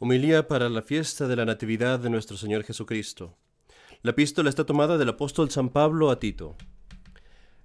[0.00, 3.38] Homilía para la fiesta de la Natividad de nuestro Señor Jesucristo.
[4.02, 6.56] La epístola está tomada del apóstol San Pablo a Tito.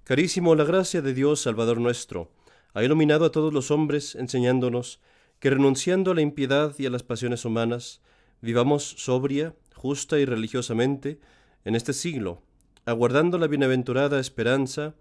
[0.03, 2.31] Carísimo, la gracia de Dios, Salvador nuestro,
[2.75, 5.01] ha iluminado a todos los hombres, enseñándonos
[5.39, 7.99] que renunciando a la impiedad y a las pasiones humanas,
[8.41, 11.19] vivamos sobria, justa y religiosamente
[11.65, 12.43] en este siglo,
[12.85, 14.93] aguardando la bienaventurada esperanza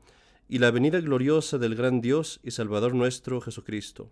[0.49, 4.11] y la venida gloriosa del gran Dios y Salvador nuestro Jesucristo,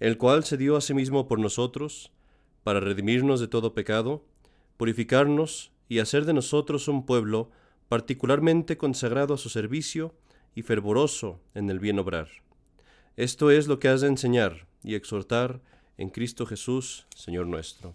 [0.00, 2.10] el cual se dio a sí mismo por nosotros,
[2.64, 4.24] para redimirnos de todo pecado,
[4.76, 7.50] purificarnos y hacer de nosotros un pueblo
[7.88, 10.14] particularmente consagrado a su servicio
[10.54, 12.28] y fervoroso en el bien obrar.
[13.16, 15.60] Esto es lo que has de enseñar y exhortar
[15.98, 17.94] en Cristo Jesús, Señor nuestro.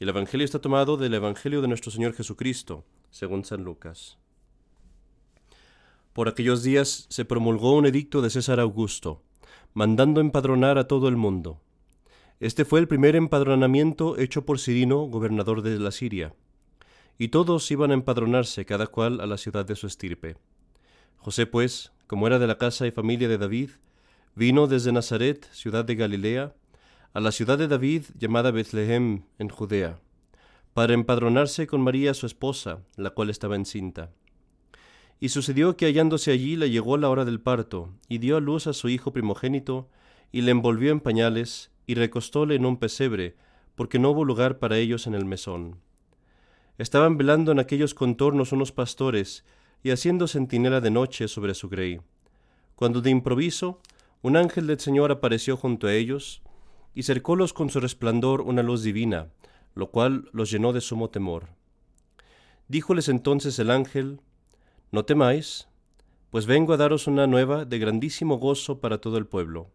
[0.00, 4.16] El Evangelio está tomado del Evangelio de nuestro Señor Jesucristo, según San Lucas.
[6.12, 9.22] Por aquellos días se promulgó un edicto de César Augusto,
[9.74, 11.60] mandando empadronar a todo el mundo.
[12.40, 16.34] Este fue el primer empadronamiento hecho por Cirino, gobernador de la Siria.
[17.18, 20.36] Y todos iban a empadronarse, cada cual a la ciudad de su estirpe.
[21.16, 23.70] José, pues, como era de la casa y familia de David,
[24.36, 26.54] vino desde Nazaret, ciudad de Galilea,
[27.12, 29.98] a la ciudad de David llamada Bethlehem, en Judea,
[30.74, 34.12] para empadronarse con María su esposa, la cual estaba encinta.
[35.18, 38.68] Y sucedió que hallándose allí le llegó la hora del parto, y dio a luz
[38.68, 39.88] a su hijo primogénito,
[40.30, 43.34] y le envolvió en pañales, y recostóle en un pesebre,
[43.74, 45.80] porque no hubo lugar para ellos en el mesón.
[46.76, 49.42] Estaban velando en aquellos contornos unos pastores,
[49.82, 52.00] y haciendo centinela de noche sobre su grey.
[52.74, 53.80] Cuando de improviso
[54.20, 56.42] un ángel del Señor apareció junto a ellos,
[56.94, 59.30] y cercólos con su resplandor una luz divina,
[59.74, 61.48] lo cual los llenó de sumo temor.
[62.68, 64.20] Díjoles entonces el ángel,
[64.92, 65.68] No temáis,
[66.28, 69.70] pues vengo a daros una nueva de grandísimo gozo para todo el pueblo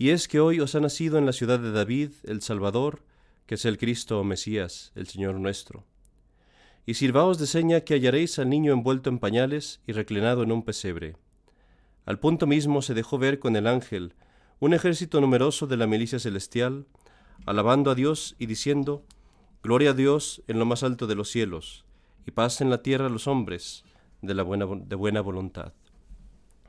[0.00, 3.02] y es que hoy os ha nacido en la ciudad de David el Salvador,
[3.44, 5.84] que es el Cristo Mesías, el Señor nuestro.
[6.86, 10.62] Y sirvaos de seña que hallaréis al niño envuelto en pañales y reclinado en un
[10.62, 11.16] pesebre.
[12.06, 14.14] Al punto mismo se dejó ver con el ángel
[14.58, 16.86] un ejército numeroso de la milicia celestial,
[17.44, 19.04] alabando a Dios y diciendo,
[19.62, 21.84] Gloria a Dios en lo más alto de los cielos,
[22.26, 23.84] y paz en la tierra a los hombres
[24.22, 25.74] de, de buena voluntad.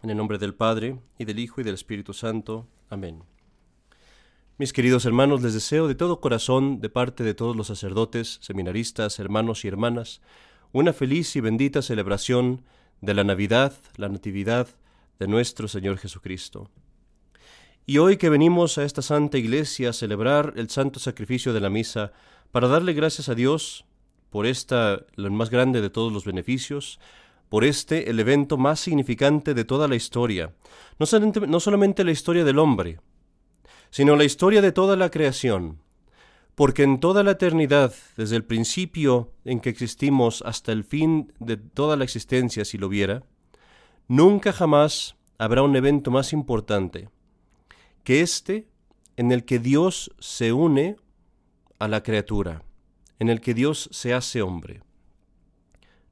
[0.04, 2.68] En el nombre del Padre, y del Hijo, y del Espíritu Santo.
[2.90, 3.24] Amén.
[4.58, 9.20] Mis queridos hermanos, les deseo de todo corazón, de parte de todos los sacerdotes, seminaristas,
[9.20, 10.22] hermanos y hermanas,
[10.72, 12.64] una feliz y bendita celebración
[13.02, 14.68] de la Navidad, la Natividad
[15.20, 16.72] de nuestro Señor Jesucristo.
[17.86, 21.70] Y hoy que venimos a esta Santa Iglesia a celebrar el santo sacrificio de la
[21.70, 22.12] misa,
[22.52, 23.86] para darle gracias a Dios
[24.32, 27.00] por esta, el más grande de todos los beneficios,
[27.52, 30.56] por este el evento más significante de toda la historia,
[31.00, 33.02] no solamente, no solamente la historia del hombre,
[33.90, 35.82] sino la historia de toda la creación,
[36.56, 41.58] porque en toda la eternidad, desde el principio en que existimos hasta el fin de
[41.58, 43.22] toda la existencia, si lo viera,
[44.08, 47.10] nunca jamás habrá un evento más importante
[48.06, 48.70] que este
[49.18, 50.96] en el que Dios se une
[51.80, 52.64] a la criatura,
[53.20, 54.84] en el que Dios se hace hombre.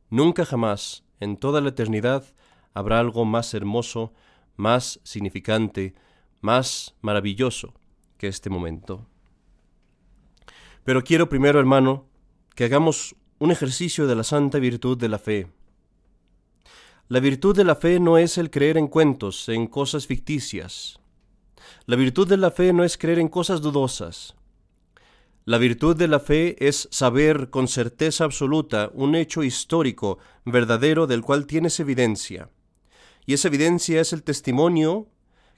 [0.10, 2.24] Nunca jamás en toda la eternidad
[2.74, 4.14] habrá algo más hermoso,
[4.56, 5.94] más significante,
[6.42, 7.74] más maravilloso
[8.18, 9.08] que este momento.
[10.84, 12.08] Pero quiero primero, hermano,
[12.56, 15.48] que hagamos un ejercicio de la santa virtud de la fe.
[17.08, 21.00] La virtud de la fe no es el creer en cuentos, en cosas ficticias.
[21.86, 24.36] La virtud de la fe no es creer en cosas dudosas.
[25.50, 31.24] La virtud de la fe es saber con certeza absoluta un hecho histórico verdadero del
[31.24, 32.52] cual tienes evidencia.
[33.26, 35.08] Y esa evidencia es el testimonio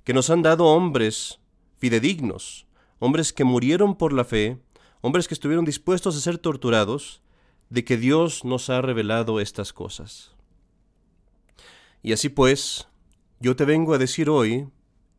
[0.05, 1.41] que nos han dado hombres
[1.77, 2.67] fidedignos,
[2.99, 4.61] hombres que murieron por la fe,
[5.01, 7.21] hombres que estuvieron dispuestos a ser torturados,
[7.69, 10.33] de que Dios nos ha revelado estas cosas.
[12.01, 12.87] Y así pues,
[13.41, 14.69] yo te vengo a decir hoy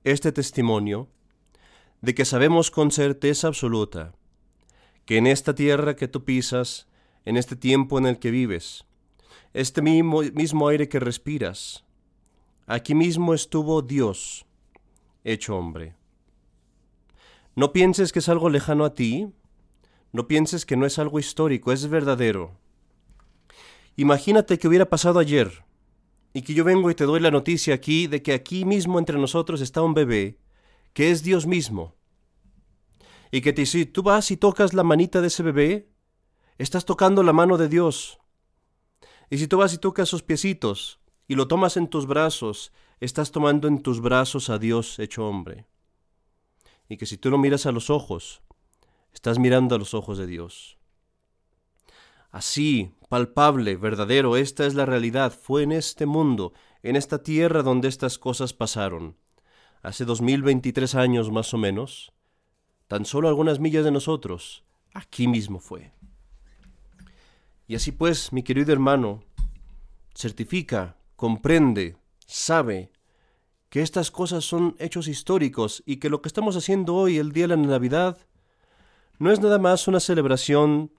[0.02, 1.10] este testimonio
[2.00, 4.14] de que sabemos con certeza absoluta
[5.04, 6.88] que en esta tierra que tú pisas,
[7.24, 8.84] en este tiempo en el que vives,
[9.54, 11.84] este mismo, mismo aire que respiras,
[12.66, 14.46] aquí mismo estuvo Dios,
[15.24, 15.94] hecho hombre.
[17.54, 19.28] No pienses que es algo lejano a ti,
[20.12, 22.58] no pienses que no es algo histórico, es verdadero.
[23.96, 25.64] Imagínate que hubiera pasado ayer
[26.32, 29.18] y que yo vengo y te doy la noticia aquí de que aquí mismo entre
[29.18, 30.38] nosotros está un bebé,
[30.94, 31.94] que es Dios mismo,
[33.32, 35.90] y que te, si tú vas y tocas la manita de ese bebé,
[36.58, 38.20] estás tocando la mano de Dios.
[39.30, 43.32] Y si tú vas y tocas sus piecitos y lo tomas en tus brazos, estás
[43.32, 45.66] tomando en tus brazos a Dios hecho hombre.
[46.88, 48.42] Y que si tú lo miras a los ojos,
[49.12, 50.78] Estás mirando a los ojos de Dios.
[52.30, 55.32] Así, palpable, verdadero, esta es la realidad.
[55.32, 59.18] Fue en este mundo, en esta tierra donde estas cosas pasaron.
[59.82, 62.12] Hace 2023 años más o menos,
[62.92, 65.92] tan solo algunas millas de nosotros, aquí mismo fue.
[67.66, 69.22] Y así pues, mi querido hermano,
[70.14, 71.96] certifica, comprende,
[72.26, 72.92] sabe
[73.70, 77.44] que estas cosas son hechos históricos y que lo que estamos haciendo hoy, el día
[77.44, 78.18] de la Navidad,
[79.18, 80.92] no es nada más una celebración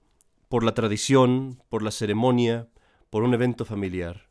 [0.48, 2.68] por la tradición, por la ceremonia,
[3.08, 4.30] por un evento familiar.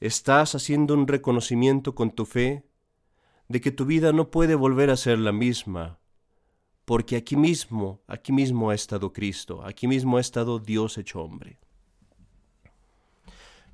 [0.00, 2.64] Estás haciendo un reconocimiento con tu fe
[3.46, 5.97] de que tu vida no puede volver a ser la misma,
[6.88, 11.58] porque aquí mismo, aquí mismo ha estado Cristo, aquí mismo ha estado Dios hecho hombre.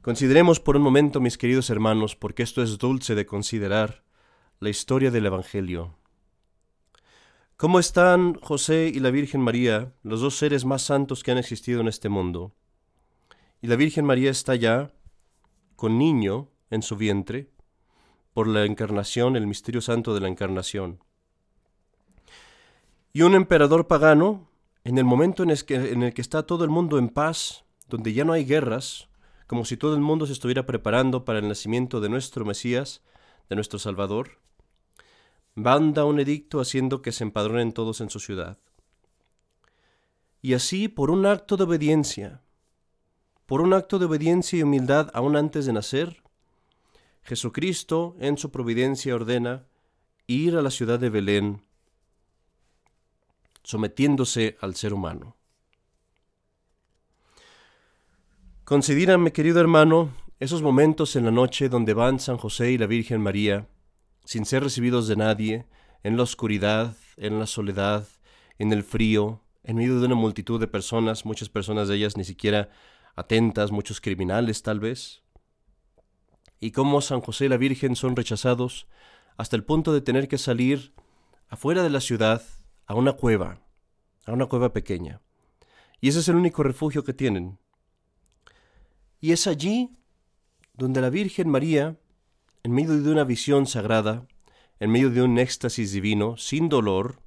[0.03, 4.03] Consideremos por un momento, mis queridos hermanos, porque esto es dulce de considerar,
[4.59, 5.95] la historia del Evangelio.
[7.57, 11.81] ¿Cómo están José y la Virgen María, los dos seres más santos que han existido
[11.81, 12.53] en este mundo?
[13.63, 14.91] Y la Virgen María está ya
[15.77, 17.49] con niño en su vientre
[18.33, 21.04] por la encarnación, el misterio santo de la encarnación.
[23.17, 24.51] Y un emperador pagano,
[24.83, 27.65] en el momento en el que, en el que está todo el mundo en paz,
[27.89, 29.09] donde ya no hay guerras,
[29.47, 33.03] como si todo el mundo se estuviera preparando para el nacimiento de nuestro Mesías,
[33.49, 34.41] de nuestro Salvador,
[35.55, 38.59] manda un edicto haciendo que se empadronen todos en su ciudad.
[40.43, 42.43] Y así, por un acto de obediencia,
[43.47, 46.25] por un acto de obediencia y humildad aún antes de nacer,
[47.23, 49.69] Jesucristo en su providencia ordena
[50.27, 51.63] ir a la ciudad de Belén,
[53.65, 55.37] sometiéndose al ser humano.
[58.65, 63.21] Considérame, querido hermano, esos momentos en la noche donde van San José y la Virgen
[63.21, 63.69] María,
[64.25, 65.67] sin ser recibidos de nadie,
[66.03, 68.07] en la oscuridad, en la soledad,
[68.59, 72.25] en el frío, en medio de una multitud de personas, muchas personas de ellas ni
[72.25, 72.71] siquiera
[73.17, 75.23] atentas, muchos criminales tal vez,
[76.61, 78.87] y cómo San José y la Virgen son rechazados
[79.37, 80.95] hasta el punto de tener que salir
[81.49, 82.43] afuera de la ciudad
[82.87, 83.61] a una cueva,
[84.27, 85.21] a una cueva pequeña.
[86.01, 87.59] Y ese es el único refugio que tienen,
[89.25, 89.97] y es allí
[90.75, 91.97] donde la Virgen María,
[92.63, 94.27] en medio de una visión sagrada,
[94.81, 97.23] en medio de un éxtasis divino, sin dolor,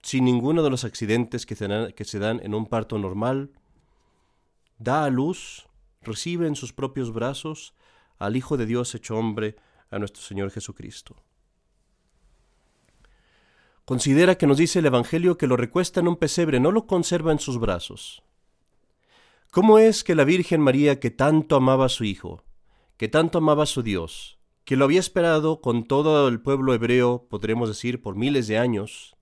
[0.00, 3.50] sin ninguno de los accidentes que se, dan, en un parto normal,
[4.78, 5.68] da a luz,
[6.00, 7.74] recibe en sus propios brazos
[8.18, 9.56] al Hijo de Dios hecho hombre,
[9.90, 11.16] a nuestro Señor Jesucristo.
[13.88, 17.32] Considera que nos dice el Evangelio que lo recuesta en un pesebre, no lo conserva
[17.32, 18.22] en sus brazos.
[19.50, 22.44] ¿Cómo es que la Virgen María, que tanto amaba a su Hijo,
[22.98, 27.28] que tanto amaba a su Dios, que lo había esperado con todo el pueblo hebreo,
[27.30, 29.16] podremos decir, por miles de años,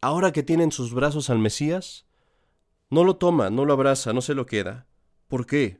[0.00, 2.06] ahora que tiene en sus brazos al Mesías,
[2.88, 4.86] no lo toma, no lo abraza, no se lo queda?
[5.28, 5.78] ¿Por qué?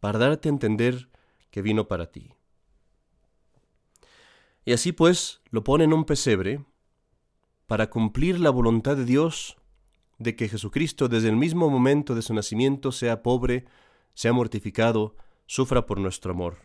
[0.00, 1.10] Para darte a entender
[1.50, 2.35] que vino para ti.
[4.66, 6.64] Y así pues lo pone en un pesebre
[7.66, 9.56] para cumplir la voluntad de Dios
[10.18, 13.64] de que Jesucristo desde el mismo momento de su nacimiento sea pobre,
[14.14, 15.14] sea mortificado,
[15.46, 16.58] sufra por nuestro amor.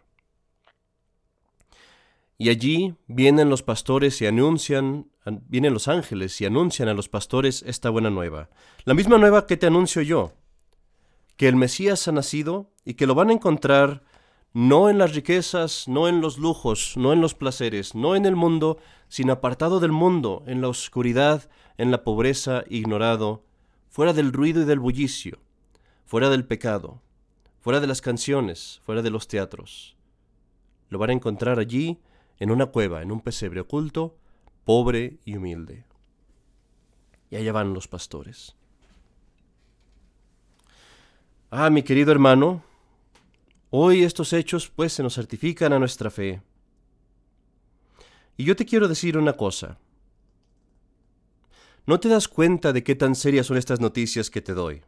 [2.39, 5.11] Y allí vienen los pastores y anuncian,
[5.47, 8.49] vienen los ángeles y anuncian a los pastores esta buena nueva.
[8.83, 10.33] La misma nueva que te anuncio yo,
[11.37, 14.03] que el Mesías ha nacido y que lo van a encontrar
[14.53, 18.35] no en las riquezas, no en los lujos, no en los placeres, no en el
[18.35, 18.77] mundo,
[19.07, 23.43] sino apartado del mundo, en la oscuridad, en la pobreza, ignorado,
[23.89, 25.39] fuera del ruido y del bullicio,
[26.05, 27.01] fuera del pecado,
[27.61, 29.95] fuera de las canciones, fuera de los teatros.
[30.89, 31.99] Lo van a encontrar allí,
[32.39, 34.17] en una cueva, en un pesebre oculto,
[34.65, 35.85] pobre y humilde.
[37.29, 38.55] Y allá van los pastores.
[41.51, 42.63] Ah, mi querido hermano,
[43.73, 46.41] Hoy estos hechos pues se nos certifican a nuestra fe.
[48.35, 49.79] Y yo te quiero decir una cosa.
[51.85, 54.81] ¿No te das cuenta de qué tan serias son estas noticias que te doy?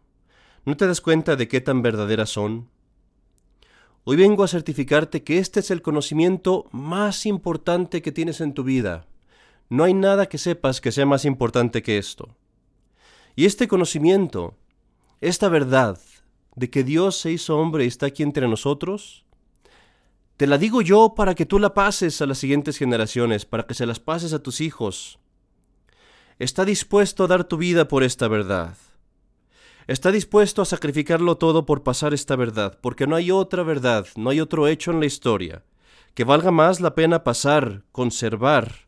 [0.66, 2.68] ¿No te das cuenta de qué tan verdaderas son?
[4.04, 8.66] Hoy vengo a certificarte que este es el conocimiento más importante que tienes en tu
[8.66, 9.08] vida.
[9.70, 12.36] No hay nada que sepas que sea más importante que esto.
[13.38, 14.58] Y este conocimiento,
[15.22, 16.00] esta verdad,
[16.56, 19.26] de que Dios se hizo hombre y está aquí entre nosotros?
[20.38, 23.74] Te la digo yo para que tú la pases a las siguientes generaciones, para que
[23.74, 25.20] se las pases a tus hijos.
[26.40, 28.76] Está dispuesto a dar tu vida por esta verdad.
[29.88, 34.30] Está dispuesto a sacrificarlo todo por pasar esta verdad, porque no hay otra verdad, no
[34.30, 35.64] hay otro hecho en la historia
[36.14, 38.88] que valga más la pena pasar, conservar,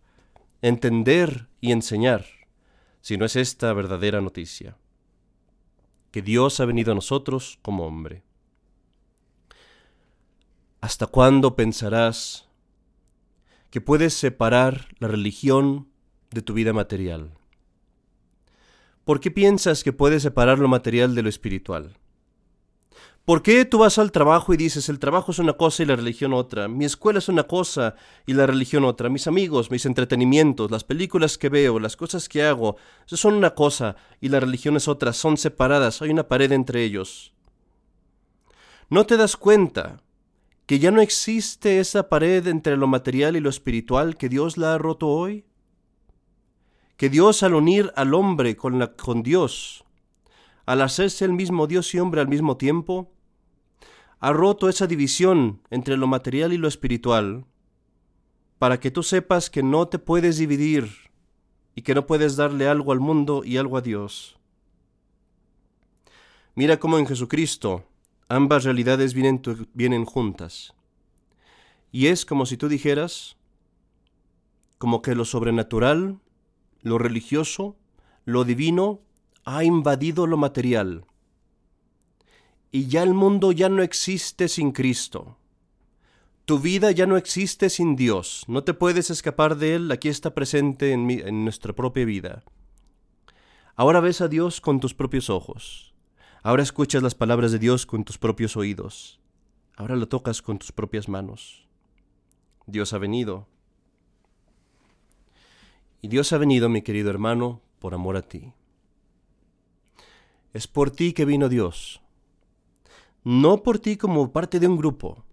[0.61, 2.25] entender y enseñar.
[3.01, 4.77] si no es esta verdadera noticia,
[6.15, 8.23] que Dios ha venido a nosotros como hombre.
[10.79, 12.47] ¿Hasta cuándo pensarás
[13.69, 15.89] que puedes separar la religión
[16.31, 17.33] de tu vida material?
[19.03, 21.97] ¿Por qué piensas que puedes separar lo material de lo espiritual?
[23.25, 25.95] ¿Por qué tú vas al trabajo y dices el trabajo es una cosa y la
[25.95, 26.67] religión otra?
[26.67, 27.95] Mi escuela es una cosa
[28.27, 29.09] y la religión otra.
[29.09, 32.77] Mis amigos, mis entretenimientos, las películas que veo, las cosas que hago,
[33.07, 35.11] son una cosa y la religión es otra.
[35.11, 37.33] Son separadas, hay una pared entre ellos.
[38.91, 40.03] ¿No te das cuenta
[40.67, 44.75] que ya no existe esa pared entre lo material y lo espiritual que Dios la
[44.75, 45.45] ha roto hoy?
[46.95, 49.83] Que Dios al unir al hombre con, con Dios,
[50.67, 53.14] al hacerse el mismo Dios y hombre al mismo tiempo,
[54.25, 57.45] ha roto esa división entre lo material y lo espiritual,
[58.57, 60.89] para que tú sepas que no te puedes dividir
[61.75, 64.39] y que no puedes darle algo al mundo y algo a Dios.
[66.55, 67.83] Mira cómo en Jesucristo
[68.27, 69.43] ambas realidades vienen,
[69.75, 70.73] vienen juntas.
[71.91, 73.37] Y es como si tú dijeras,
[74.79, 76.19] como que lo sobrenatural,
[76.81, 77.77] lo religioso,
[78.23, 79.01] lo divino,
[79.43, 81.05] ha invadido lo material.
[82.75, 85.37] Y ya el mundo ya no existe sin Cristo.
[86.43, 88.43] Tu vida ya no existe sin Dios.
[88.49, 89.89] No te puedes escapar de Él.
[89.93, 92.43] Aquí está presente en, en nuestra propia vida.
[93.77, 95.93] Ahora ves a Dios con tus propios ojos.
[96.43, 99.21] Ahora escuchas las palabras de Dios con tus propios oídos.
[99.77, 101.69] Ahora lo tocas con tus propias manos.
[102.65, 103.47] Dios ha venido.
[106.01, 108.51] Y Dios ha venido, mi querido hermano, por amor a ti.
[110.51, 112.01] Es por ti que vino Dios.
[113.25, 115.25] No por ti como parte de un grupo.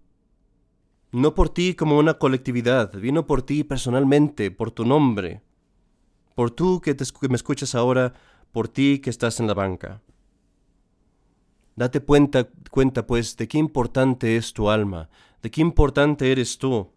[1.11, 2.91] No por ti como una colectividad.
[2.95, 5.43] Vino por ti personalmente, por tu nombre.
[6.33, 6.97] Por tú que,
[7.29, 8.15] me escuchas ahora,
[8.51, 10.01] por ti que estás en la banca.
[11.75, 15.09] Date cuenta, cuenta, pues, de qué importante es tu alma,
[15.43, 16.89] de qué importante eres tú.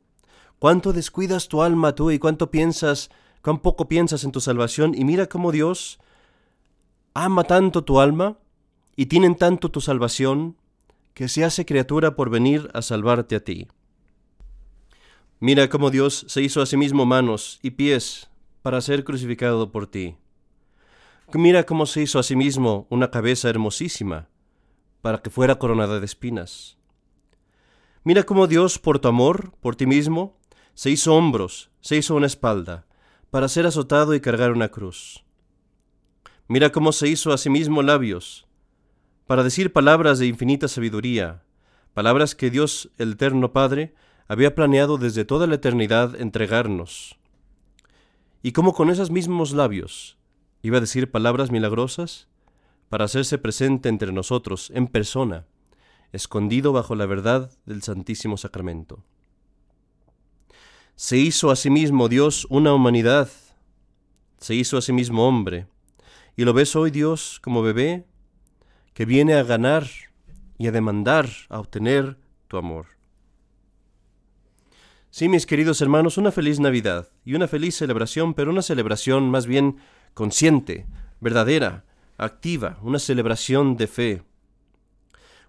[0.58, 3.10] Cuánto descuidas tu alma tú y cuánto piensas,
[3.42, 5.98] cuán poco piensas en tu salvación y mira cómo Dios
[7.12, 8.38] ama tanto tu alma
[8.96, 10.56] y tiene tanto tu salvación
[11.16, 13.68] que se hace criatura por venir a salvarte a ti.
[15.40, 18.28] Mira cómo Dios se hizo a sí mismo manos y pies
[18.60, 20.16] para ser crucificado por ti.
[21.32, 24.28] Mira cómo se hizo a sí mismo una cabeza hermosísima
[25.00, 26.76] para que fuera coronada de espinas.
[28.04, 30.36] Mira cómo Dios, por tu amor, por ti mismo,
[30.74, 32.84] se hizo hombros, se hizo una espalda,
[33.30, 35.24] para ser azotado y cargar una cruz.
[36.46, 38.45] Mira cómo se hizo a sí mismo labios,
[39.26, 41.42] para decir palabras de infinita sabiduría,
[41.94, 43.94] palabras que Dios, el Eterno Padre,
[44.28, 47.18] había planeado desde toda la eternidad entregarnos.
[48.42, 50.16] Y cómo con esos mismos labios
[50.62, 52.28] iba a decir palabras milagrosas
[52.88, 55.46] para hacerse presente entre nosotros en persona,
[56.12, 59.02] escondido bajo la verdad del Santísimo Sacramento.
[60.94, 63.28] Se hizo a sí mismo Dios una humanidad,
[64.38, 65.66] se hizo a sí mismo hombre,
[66.36, 68.06] y lo ves hoy Dios como bebé
[68.96, 69.86] que viene a ganar
[70.56, 72.16] y a demandar, a obtener
[72.48, 72.86] tu amor.
[75.10, 79.46] Sí, mis queridos hermanos, una feliz Navidad y una feliz celebración, pero una celebración más
[79.46, 79.76] bien
[80.14, 80.86] consciente,
[81.20, 81.84] verdadera,
[82.16, 84.22] activa, una celebración de fe.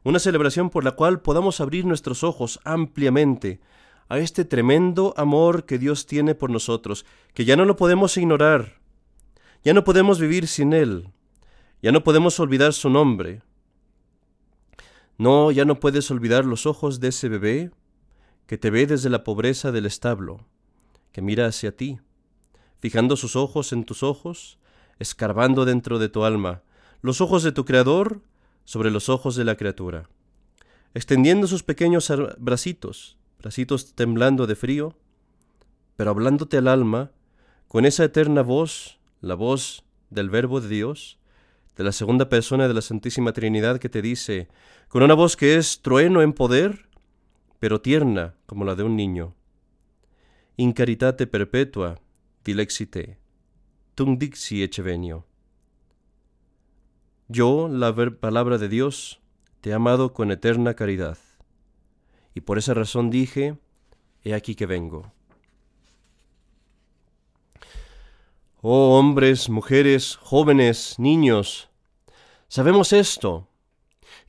[0.04, 3.62] Una celebración por la cual podamos abrir nuestros ojos ampliamente
[4.10, 8.82] a este tremendo amor que Dios tiene por nosotros, que ya no lo podemos ignorar,
[9.64, 11.14] ya no podemos vivir sin Él,
[11.82, 13.42] ya no podemos olvidar su nombre.
[15.18, 17.72] No, ya no puedes olvidar los ojos de ese bebé
[18.46, 20.46] que te ve desde la pobreza del establo,
[21.12, 22.00] que mira hacia ti,
[22.80, 24.60] fijando sus ojos en tus ojos,
[25.00, 26.64] escarbando dentro de tu alma,
[27.02, 28.22] los ojos de tu Creador
[28.64, 30.10] sobre los ojos de la criatura,
[30.94, 34.96] extendiendo sus pequeños bracitos, bracitos temblando de frío,
[35.96, 37.12] pero hablándote al alma
[37.68, 41.17] con esa eterna voz, la voz del Verbo de Dios,
[41.78, 44.48] de la segunda persona de la Santísima Trinidad que te dice,
[44.90, 46.90] con una voz que es trueno en poder,
[47.60, 49.36] pero tierna como la de un niño.
[50.58, 52.00] In caritate perpetua
[52.44, 53.20] dilexite
[53.94, 55.26] tum dixi echevenio.
[57.28, 59.20] Yo, la palabra de Dios,
[59.62, 61.18] te he amado con eterna caridad,
[62.34, 63.58] y por esa razón dije,
[64.24, 65.12] he aquí que vengo.
[68.62, 71.67] Oh hombres, mujeres, jóvenes, niños,
[72.48, 73.48] sabemos esto.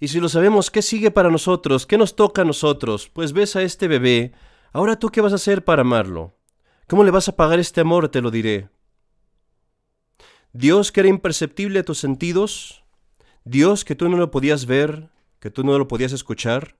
[0.01, 1.87] Y si lo sabemos, ¿qué sigue para nosotros?
[1.87, 3.09] ¿Qué nos toca a nosotros?
[3.09, 4.33] Pues ves a este bebé,
[4.73, 6.37] ahora tú qué vas a hacer para amarlo.
[6.87, 8.09] ¿Cómo le vas a pagar este amor?
[8.09, 8.69] Te lo diré.
[10.53, 12.85] Dios que era imperceptible a tus sentidos,
[13.45, 15.11] Dios que tú no lo podías ver,
[15.41, 16.77] que tú no lo podías escuchar,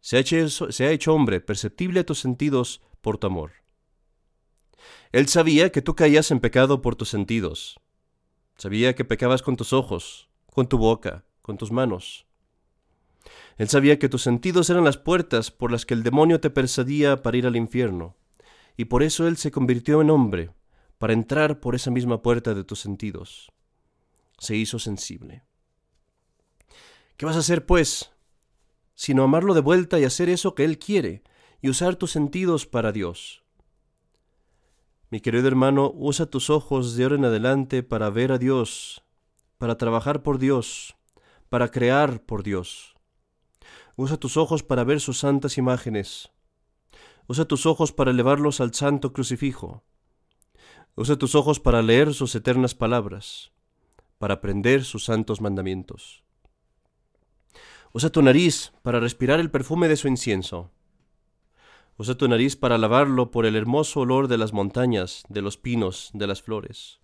[0.00, 3.52] se ha hecho, se ha hecho hombre, perceptible a tus sentidos por tu amor.
[5.12, 7.78] Él sabía que tú caías en pecado por tus sentidos.
[8.56, 12.26] Sabía que pecabas con tus ojos, con tu boca, con tus manos.
[13.56, 17.22] Él sabía que tus sentidos eran las puertas por las que el demonio te persuadía
[17.22, 18.16] para ir al infierno,
[18.76, 20.50] y por eso Él se convirtió en hombre,
[20.98, 23.50] para entrar por esa misma puerta de tus sentidos.
[24.38, 25.42] Se hizo sensible.
[27.16, 28.12] ¿Qué vas a hacer, pues?
[28.94, 31.22] Sino amarlo de vuelta y hacer eso que Él quiere,
[31.60, 33.42] y usar tus sentidos para Dios.
[35.10, 39.04] Mi querido hermano, usa tus ojos de ahora en adelante para ver a Dios,
[39.62, 40.96] para trabajar por Dios,
[41.48, 42.96] para crear por Dios.
[43.94, 46.32] Usa tus ojos para ver sus santas imágenes.
[47.28, 49.84] Usa tus ojos para elevarlos al santo crucifijo.
[50.96, 53.52] Usa tus ojos para leer sus eternas palabras,
[54.18, 56.24] para aprender sus santos mandamientos.
[57.92, 60.72] Usa tu nariz para respirar el perfume de su incienso.
[61.96, 66.10] Usa tu nariz para lavarlo por el hermoso olor de las montañas, de los pinos,
[66.14, 67.01] de las flores.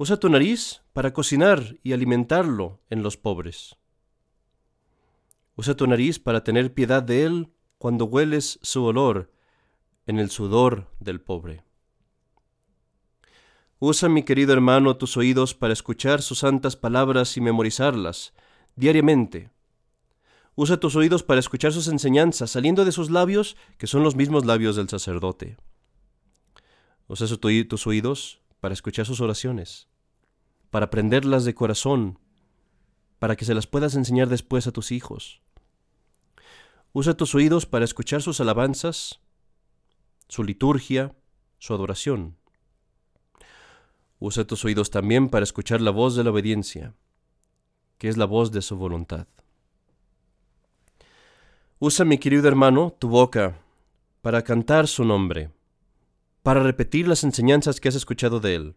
[0.00, 3.76] Usa tu nariz para cocinar y alimentarlo en los pobres.
[5.56, 9.30] Usa tu nariz para tener piedad de él cuando hueles su olor
[10.06, 11.64] en el sudor del pobre.
[13.78, 18.32] Usa, mi querido hermano, tus oídos para escuchar sus santas palabras y memorizarlas
[18.76, 19.50] diariamente
[20.54, 24.46] Usa tus oídos para escuchar sus enseñanzas, saliendo de sus labios, que son los mismos
[24.46, 25.58] labios del sacerdote.
[27.06, 27.26] Usa
[27.68, 29.89] tus oídos para escuchar sus oraciones,
[30.70, 32.18] para aprenderlas de corazón,
[33.18, 35.42] para que se las puedas enseñar después a tus hijos.
[36.92, 39.20] Usa tus oídos para escuchar sus alabanzas,
[40.28, 41.14] su liturgia,
[41.58, 42.36] su adoración.
[44.18, 46.94] Usa tus oídos también para escuchar la voz de la obediencia,
[47.98, 49.26] que es la voz de su voluntad.
[51.78, 53.58] Usa, mi querido hermano, tu boca
[54.20, 55.50] para cantar su nombre,
[56.42, 58.76] para repetir las enseñanzas que has escuchado de él,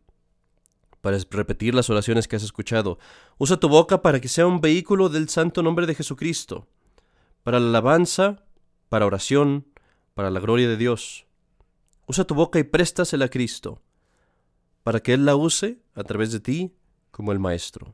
[1.03, 2.97] para repetir las oraciones que has escuchado.
[3.37, 6.65] Usa tu boca para que sea un vehículo del santo nombre de Jesucristo,
[7.43, 8.45] para la alabanza,
[8.87, 9.67] para oración,
[10.13, 11.25] para la gloria de Dios.
[12.07, 13.81] Usa tu boca y préstasela a Cristo,
[14.83, 16.71] para que Él la use a través de ti
[17.11, 17.93] como el Maestro.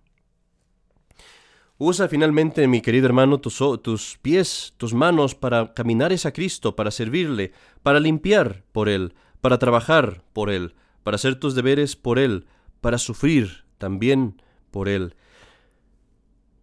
[1.79, 7.53] Usa finalmente, mi querido hermano, tus, pies, tus manos para caminar a Cristo, para servirle,
[7.81, 12.45] para limpiar por Él, para trabajar por Él, para hacer tus deberes por Él,
[12.81, 15.15] para sufrir también por Él.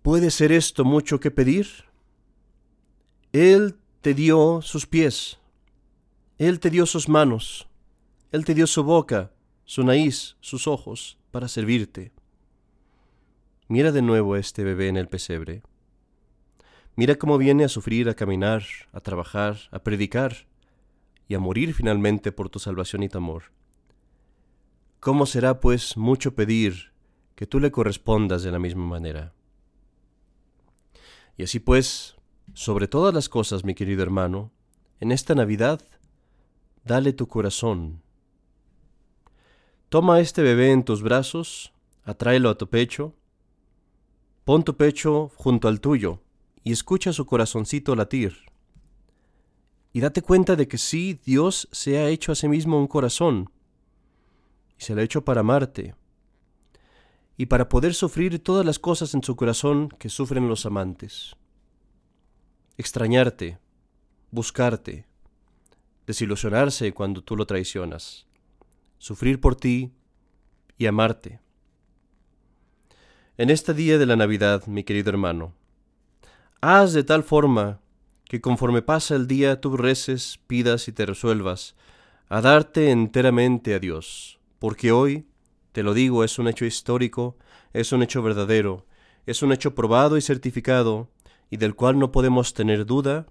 [0.02, 1.66] ¿Puede ser esto mucho que pedir?
[3.32, 5.38] Él te dio sus pies,
[6.38, 7.68] Él te dio sus manos,
[8.30, 9.32] Él te dio su boca,
[9.64, 12.12] su nariz, sus ojos, para servirte.
[13.68, 15.62] Mira de nuevo a este bebé en el pesebre.
[16.94, 20.46] Mira cómo viene a sufrir, a caminar, a trabajar, a predicar
[21.28, 23.55] y a morir finalmente por tu salvación y tu amor.
[25.06, 26.90] ¿Cómo será, pues, mucho pedir
[27.36, 29.34] que tú le correspondas de la misma manera?
[31.36, 32.16] Y así pues,
[32.54, 34.50] sobre todas las cosas, mi querido hermano,
[34.98, 35.80] en esta Navidad,
[36.84, 38.02] dale tu corazón.
[39.90, 43.14] Toma a este bebé en tus brazos, atráelo a tu pecho,
[44.44, 46.20] Pon tu pecho junto al tuyo
[46.64, 48.38] y escucha su corazoncito latir.
[49.92, 53.50] Y date cuenta de que sí, Dios se ha hecho a sí mismo un corazón,
[54.78, 55.94] y se lo ha hecho para amarte,
[57.36, 61.36] y para poder sufrir todas las cosas en su corazón que sufren los amantes.
[62.78, 63.58] Extrañarte,
[64.30, 65.06] buscarte,
[66.06, 68.26] desilusionarse cuando tú lo traicionas,
[68.98, 69.92] sufrir por ti
[70.78, 71.40] y amarte
[73.38, 75.52] en este día de la Navidad, mi querido hermano.
[76.62, 77.80] Haz de tal forma
[78.24, 81.76] que conforme pasa el día tú reces, pidas y te resuelvas
[82.30, 85.26] a darte enteramente a Dios, porque hoy,
[85.72, 87.36] te lo digo, es un hecho histórico,
[87.72, 88.86] es un hecho verdadero,
[89.26, 91.10] es un hecho probado y certificado,
[91.50, 93.26] y del cual no podemos tener duda,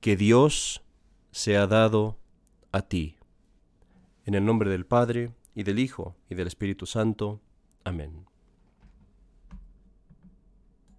[0.00, 0.82] que Dios
[1.30, 2.18] se ha dado
[2.72, 3.16] a ti.
[4.24, 7.40] En el nombre del Padre, y del Hijo, y del Espíritu Santo.
[7.82, 8.35] Amén.